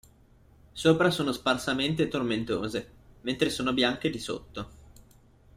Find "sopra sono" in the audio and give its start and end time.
0.71-1.31